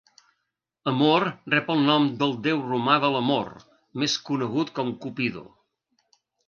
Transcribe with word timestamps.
Amor 0.91 1.25
rep 1.55 1.69
el 1.75 1.83
nom 1.91 2.09
del 2.23 2.33
déu 2.49 2.65
romà 2.73 2.97
de 3.07 3.13
l'amor, 3.17 3.55
més 4.05 4.19
conegut 4.31 4.77
com 4.81 4.95
Cupido. 5.07 5.49